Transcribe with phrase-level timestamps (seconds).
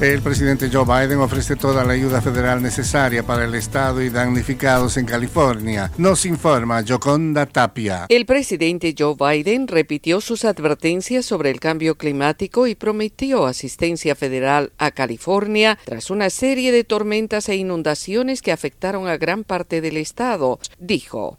[0.00, 4.96] El presidente Joe Biden ofrece toda la ayuda federal necesaria para el Estado y damnificados
[4.96, 5.92] en California.
[5.98, 8.06] Nos informa Joconda Tapia.
[8.08, 14.72] El presidente Joe Biden repitió sus advertencias sobre el cambio climático y prometió asistencia federal
[14.78, 19.98] a California tras una serie de tormentas e inundaciones que afectaron a gran parte del
[19.98, 20.60] estado.
[20.78, 21.36] Dijo,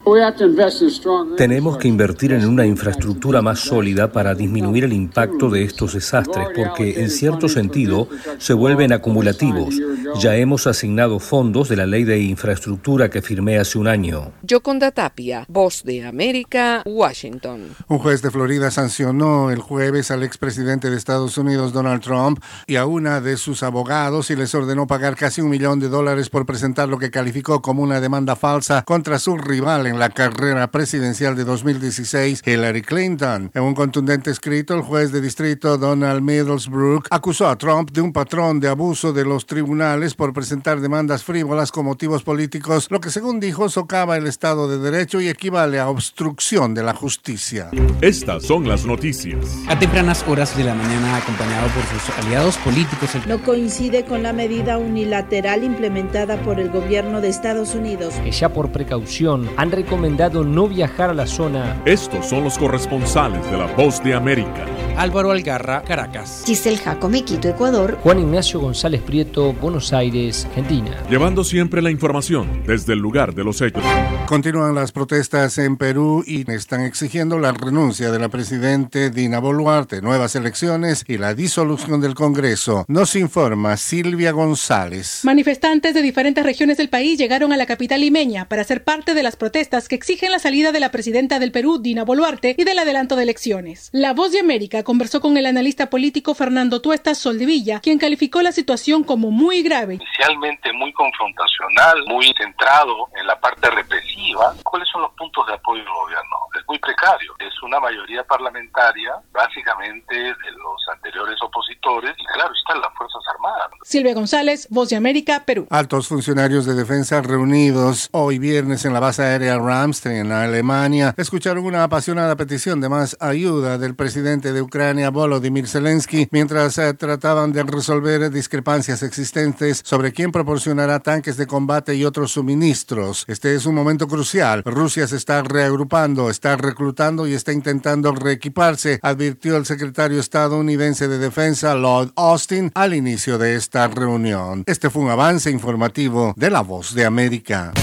[1.36, 6.46] tenemos que invertir en una infraestructura más sólida para disminuir el impacto de estos desastres,
[6.56, 9.76] porque en cierto sentido se vuelven acumulativos.
[10.20, 14.32] Ya hemos asignado fondos de la ley de infraestructura que firmé hace un año.
[14.44, 17.70] Yoconda Tapia, Voz de América, Washington.
[17.88, 22.76] Un juez de Florida sancionó el jueves al expresidente de Estados Unidos, Donald Trump, y
[22.76, 26.46] a una de sus abogados y les ordenó pagar casi un millón de dólares por
[26.46, 31.36] presentar lo que calificó como una demanda falsa contra su rival en la carrera presidencial
[31.36, 33.52] de 2016, Hillary Clinton.
[33.54, 38.14] En un contundente escrito, el juez de distrito Donald Middlesbrough acusó a Trump de un
[38.14, 43.12] patrón de abuso de los tribunales por presentar demandas frívolas con motivos políticos, lo que
[43.12, 47.70] según dijo socava el Estado de Derecho y equivale a obstrucción de la justicia.
[48.02, 49.46] Estas son las noticias.
[49.68, 53.12] A tempranas horas de la mañana, acompañado por sus aliados políticos.
[53.28, 58.16] No coincide con la medida unilateral implementada por el gobierno de Estados Unidos.
[58.24, 61.80] Que ya por precaución han recomendado no viajar a la zona.
[61.86, 64.66] Estos son los corresponsales de la Voz de América.
[64.98, 66.44] Álvaro Algarra, Caracas.
[66.46, 67.98] Giselle Jacome, Quito, Ecuador.
[68.04, 70.98] Juan Ignacio González Prieto, Buenos Aires, Argentina.
[71.10, 73.84] Llevando siempre la información desde el lugar de los hechos.
[74.28, 80.02] Continúan las protestas en Perú y están exigiendo la renuncia de la presidente Dina Boluarte,
[80.02, 82.86] nuevas elecciones y la disolución del Congreso.
[82.88, 85.22] Nos informa Silvia González.
[85.24, 89.24] Manifestantes de diferentes regiones del país llegaron a la capital limeña para ser parte de
[89.24, 92.80] las protestas que exigen la salida de la presidenta del Perú, Dina Boluarte, y del
[92.80, 93.90] adelanto de elecciones.
[93.92, 98.52] La Voz de América conversó con el analista político Fernando Tuestas Soldevilla, quien calificó la
[98.52, 99.96] situación como muy grave.
[99.96, 104.54] Inicialmente muy confrontacional, muy centrado en la parte represiva.
[104.64, 106.38] ¿Cuáles son los puntos de apoyo del gobierno?
[106.60, 107.34] Es muy precario.
[107.40, 113.70] Es una mayoría parlamentaria, básicamente de los anteriores opositores, y claro, están las Fuerzas Armadas.
[113.84, 115.68] Silvia González, Voz de América, Perú.
[115.70, 121.66] Altos funcionarios de defensa reunidos hoy viernes en la base aérea Ramstein, en Alemania, escucharon
[121.66, 127.52] una apasionada petición de más ayuda del presidente de Ucrania, Volodymyr Zelensky, mientras eh, trataban
[127.52, 133.26] de resolver discrepancias existentes sobre quién proporcionará tanques de combate y otros suministros.
[133.28, 134.64] Este es un momento crucial.
[134.66, 141.18] Rusia se está reagrupando, está reclutando y está intentando reequiparse, advirtió el secretario estadounidense de
[141.18, 144.64] Defensa, Lord Austin, al inicio de esta reunión.
[144.68, 147.74] Este fue un avance informativo de La Voz de América.